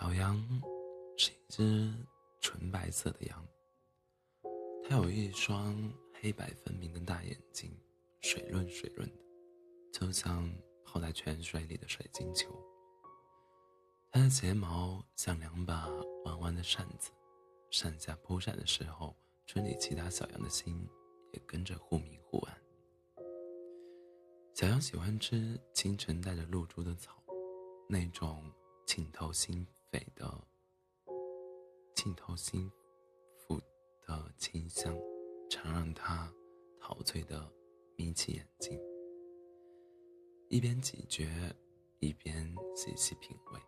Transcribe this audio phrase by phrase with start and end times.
[0.00, 0.40] 小羊
[1.16, 1.92] 是一只
[2.40, 3.44] 纯白色的羊，
[4.84, 5.74] 它有一双
[6.20, 7.76] 黑白分明的大眼睛，
[8.20, 9.16] 水润水润的，
[9.92, 10.48] 就像
[10.84, 12.48] 泡在泉水里的水晶球。
[14.12, 15.88] 它的睫毛像两把
[16.26, 17.10] 弯弯的扇子，
[17.68, 19.16] 上下扑闪的时候，
[19.48, 20.88] 村里其他小羊的心
[21.32, 22.56] 也跟着忽明忽暗。
[24.54, 27.20] 小羊喜欢吃清晨带着露珠的草，
[27.88, 28.48] 那种
[28.86, 29.66] 沁透心。
[29.90, 30.26] 北的
[31.94, 32.70] 沁透心
[33.36, 33.58] 腹
[34.02, 34.94] 的清香，
[35.48, 36.32] 常让他
[36.78, 37.50] 陶醉的
[37.96, 38.78] 眯起眼睛，
[40.48, 41.26] 一边咀嚼，
[42.00, 43.60] 一边细细品味。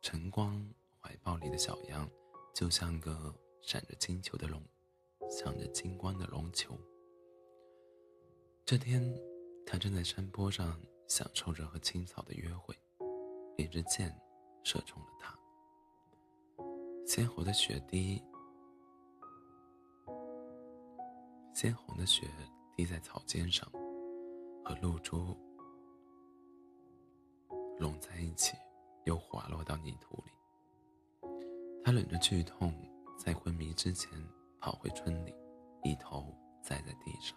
[0.00, 0.64] 晨光
[1.00, 2.08] 怀抱里的小羊，
[2.54, 4.62] 就像个闪着金球的龙，
[5.28, 6.78] 闪着金光的龙球。
[8.64, 9.02] 这天，
[9.66, 12.76] 他正在山坡上享受着和青草的约会，
[13.56, 14.16] 一支箭。
[14.68, 15.34] 射中了他。
[17.06, 18.22] 鲜红的血滴，
[21.54, 22.28] 鲜红的血
[22.76, 23.66] 滴在草尖上，
[24.62, 25.34] 和露珠
[27.78, 28.58] 拢在一起，
[29.06, 30.32] 又滑落到泥土里。
[31.82, 32.70] 他忍着剧痛，
[33.16, 34.22] 在昏迷之前
[34.60, 35.34] 跑回村里，
[35.82, 37.34] 一头栽在地上。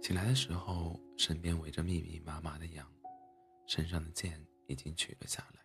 [0.00, 2.90] 醒来的时候，身边围着密密麻麻的羊，
[3.66, 4.42] 身上的箭。
[4.68, 5.60] 已经取了下来。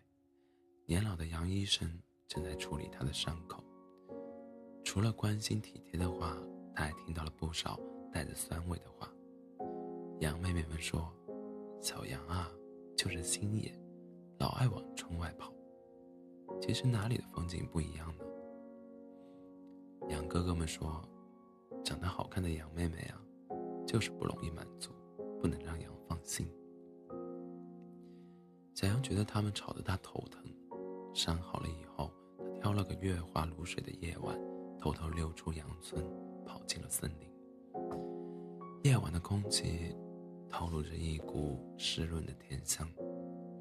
[0.86, 1.88] 年老的杨医生
[2.28, 3.64] 正在处理他的伤口。
[4.84, 6.38] 除了关心体贴的话，
[6.76, 7.80] 他还听到了不少
[8.12, 9.10] 带着酸味的话。
[10.20, 11.10] 羊妹妹们说
[11.82, 12.52] ：“小羊啊，
[12.98, 13.74] 就是心野，
[14.40, 15.54] 老爱往窗外跑。
[16.62, 18.26] 其实哪里的风景不一样呢？”
[20.10, 21.02] 羊哥哥们说
[21.84, 23.22] ：“长得好看的羊妹妹啊，
[23.88, 24.92] 就是不容易满足，
[25.42, 26.48] 不能让羊放心。”
[28.74, 30.44] 小羊觉得他们吵得他头疼，
[31.14, 34.36] 伤好了以后，他挑了个月华如水的夜晚，
[34.80, 36.04] 偷偷溜出羊村，
[36.46, 37.30] 跑进了森林。
[38.84, 39.96] 夜晚的空气
[40.50, 42.90] 透露着一股湿润的甜香，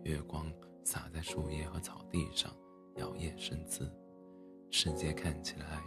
[0.05, 0.51] 月光
[0.83, 2.51] 洒在树叶和草地上，
[2.97, 3.93] 摇曳生姿，
[4.71, 5.83] 世界看起来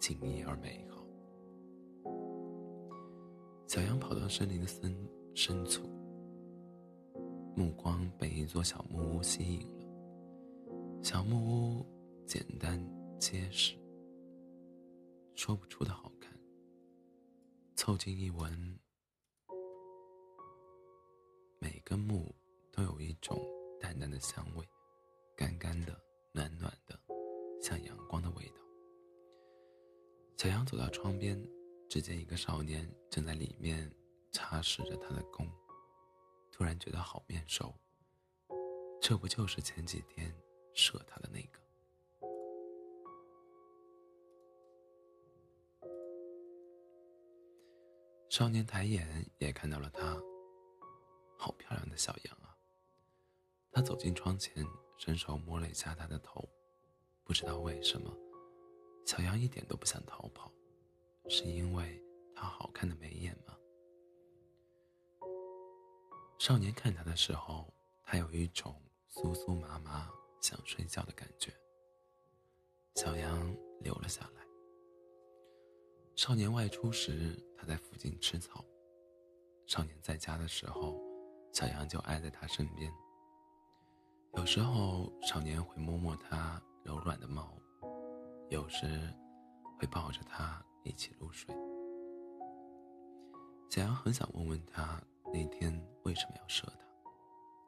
[0.00, 1.04] 静谧而美好。
[3.68, 5.88] 小羊跑到森林的深深处。
[7.56, 11.02] 目光被一座小木屋吸引了。
[11.02, 11.86] 小木屋
[12.26, 12.84] 简单
[13.18, 13.76] 结实，
[15.36, 16.36] 说不出的好看。
[17.76, 18.78] 凑近一闻，
[21.60, 22.34] 每根木
[22.72, 23.40] 都有一种
[23.80, 24.66] 淡淡的香味，
[25.36, 25.96] 干干的、
[26.32, 26.98] 暖暖的，
[27.62, 28.54] 像阳光的味道。
[30.36, 31.40] 小羊走到窗边，
[31.88, 33.88] 只见一个少年正在里面
[34.32, 35.48] 擦拭着他的弓。
[36.56, 37.74] 突然觉得好面熟，
[39.02, 40.32] 这不就是前几天
[40.72, 41.58] 射他的那个？
[48.30, 50.16] 少年抬眼也看到了他，
[51.36, 52.56] 好漂亮的小羊啊！
[53.72, 54.64] 他走进窗前，
[54.96, 56.48] 伸手摸了一下他的头，
[57.24, 58.16] 不知道为什么，
[59.04, 60.52] 小羊一点都不想逃跑，
[61.28, 62.00] 是因为
[62.32, 63.58] 他好看的眉眼吗？
[66.38, 67.72] 少年看他的时候，
[68.02, 68.74] 他有一种
[69.10, 70.10] 酥酥麻麻
[70.42, 71.50] 想睡觉的感觉。
[72.96, 74.42] 小羊留了下来。
[76.16, 78.62] 少年外出时，他在附近吃草；
[79.66, 81.00] 少年在家的时候，
[81.52, 82.92] 小羊就挨在他身边。
[84.34, 87.56] 有时候，少年会摸摸他柔软的毛，
[88.50, 88.86] 有时
[89.78, 91.54] 会抱着他一起入睡。
[93.70, 95.02] 小羊很想问问他。
[95.34, 96.86] 那天为什么要射他？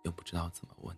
[0.05, 0.97] 又不知道怎么问。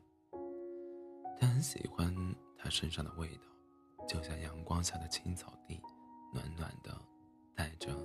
[1.40, 2.14] 他很喜欢
[2.58, 5.80] 他身上的味道，就像阳光下的青草地，
[6.34, 6.94] 暖暖的，
[7.54, 7.96] 带着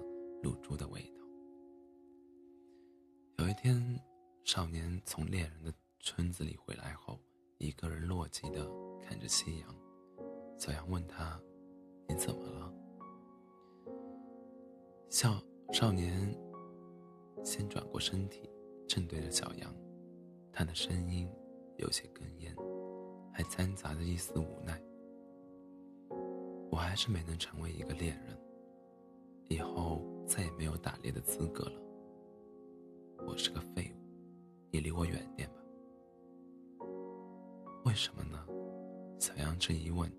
[0.42, 1.26] 露珠的味道。
[3.40, 4.00] 有一天，
[4.46, 7.20] 少年从猎人的村子里回来后，
[7.58, 8.66] 一个人落寂的
[9.02, 9.76] 看着夕阳。
[10.58, 11.38] 小羊问他
[12.08, 12.74] ：“你怎么了？”
[15.12, 15.44] 少
[15.74, 16.34] 少年
[17.44, 18.50] 先转过身体。
[18.88, 19.74] 正对着小羊，
[20.52, 21.28] 他的声音
[21.78, 22.56] 有些哽咽，
[23.32, 24.80] 还掺杂着一丝无奈。
[26.70, 28.38] 我还是没能成为一个猎人，
[29.48, 31.82] 以后再也没有打猎的资格了。
[33.28, 33.98] 我是个废物，
[34.72, 35.56] 你离我远点吧。
[37.86, 38.46] 为什么呢？
[39.20, 40.12] 小羊这一问，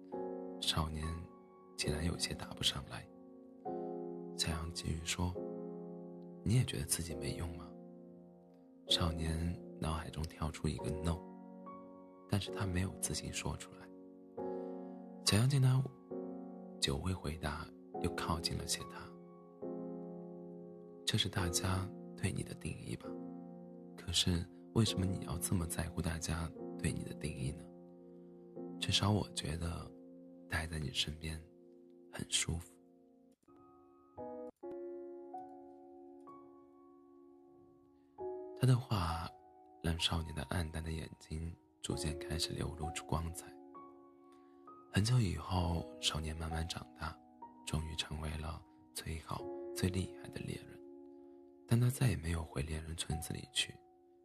[0.60, 1.04] 少年
[1.76, 3.06] 竟然有些答不上来。
[4.36, 5.34] 小羊继续说
[6.42, 7.68] ：“你也觉得自己没用吗？”
[8.88, 11.18] 少年脑海中跳出一个 “no”，
[12.28, 13.88] 但是他没有自信说出来。
[15.24, 15.82] 小羊见他
[16.80, 17.66] 久未回答，
[18.02, 19.08] 又靠近了些他。
[21.06, 23.08] 这是大家对你的定义吧？
[23.96, 24.44] 可是
[24.74, 27.64] 为什么你要这么在乎大家对你的定义呢？
[28.78, 29.90] 至少我觉得，
[30.48, 31.40] 待在你身边
[32.12, 32.73] 很舒服。
[38.64, 39.30] 他的话
[39.82, 43.46] 让少年的暗淡的眼睛逐渐开始流露出光彩。
[44.90, 47.14] 很久以后，少年慢慢长大，
[47.66, 48.58] 终于成为了
[48.94, 49.44] 最好、
[49.76, 50.80] 最厉害的猎人。
[51.68, 53.74] 但他再也没有回猎人村子里去，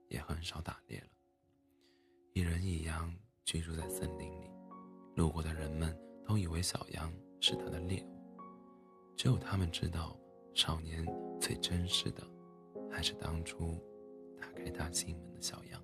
[0.07, 1.07] 也很少打猎了。
[2.31, 3.13] 一人一羊
[3.44, 4.50] 居住在森林里，
[5.18, 5.94] 路过的人们
[6.25, 8.21] 都以为小羊是他的猎物，
[9.18, 10.18] 只有他们知道，
[10.53, 11.06] 少年
[11.42, 12.25] 最真实的，
[12.89, 13.77] 还是当初
[14.63, 15.79] 开他心门的小羊。